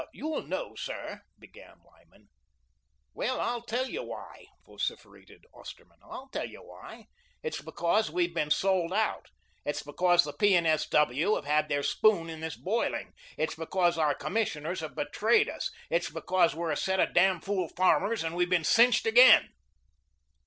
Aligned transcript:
"You'll 0.11 0.41
know, 0.41 0.73
sir" 0.73 1.21
began 1.39 1.79
Lyman. 1.85 2.29
"Well, 3.13 3.39
I'll 3.39 3.61
tell 3.61 3.87
you 3.87 4.01
why," 4.01 4.47
vociferated 4.65 5.45
Osterman. 5.53 5.99
"I'll 6.03 6.27
tell 6.29 6.49
you 6.49 6.61
why. 6.63 7.05
It's 7.43 7.61
because 7.61 8.09
we 8.09 8.23
have 8.25 8.33
been 8.33 8.49
sold 8.49 8.93
out. 8.93 9.27
It's 9.63 9.83
because 9.83 10.23
the 10.23 10.33
P. 10.33 10.55
and 10.55 10.65
S. 10.65 10.87
W. 10.89 11.35
have 11.35 11.45
had 11.45 11.69
their 11.69 11.83
spoon 11.83 12.31
in 12.31 12.39
this 12.39 12.57
boiling. 12.57 13.13
It's 13.37 13.53
because 13.53 13.99
our 13.99 14.15
commissioners 14.15 14.79
have 14.79 14.95
betrayed 14.95 15.47
us. 15.47 15.69
It's 15.91 16.09
because 16.09 16.55
we're 16.55 16.71
a 16.71 16.75
set 16.77 16.99
of 16.99 17.13
damn 17.13 17.39
fool 17.39 17.69
farmers 17.77 18.23
and 18.23 18.33
have 18.39 18.49
been 18.49 18.63
cinched 18.63 19.05
again." 19.05 19.51